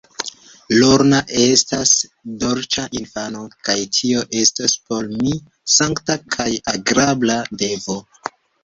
Lorna 0.77 1.19
estas 1.43 1.91
dolĉa 2.45 2.87
infano, 3.01 3.45
kaj 3.69 3.77
tio 3.99 4.25
estos 4.41 4.77
por 4.89 5.15
mi 5.21 5.39
sankta 5.79 6.21
kaj 6.39 6.53
agrabla 6.77 7.43
devo. 7.65 8.05